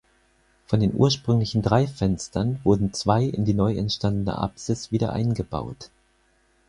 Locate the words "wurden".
2.63-2.91